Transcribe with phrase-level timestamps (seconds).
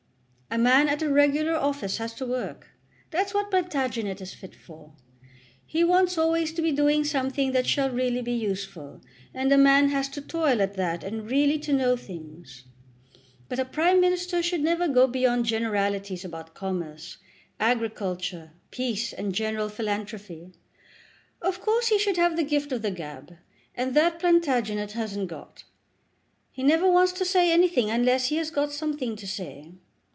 [0.53, 2.71] A man at a regular office has to work.
[3.09, 4.91] That's what Plantagenet is fit for.
[5.65, 8.99] He wants always to be doing something that shall be really useful,
[9.33, 12.65] and a man has to toil at that and really to know things.
[13.47, 17.15] But a Prime Minister should never go beyond generalities about commerce,
[17.57, 20.51] agriculture, peace, and general philanthropy.
[21.41, 23.37] Of course he should have the gift of the gab,
[23.73, 25.63] and that Plantagenet hasn't got.
[26.51, 29.71] He never wants to say anything unless he has got something to say.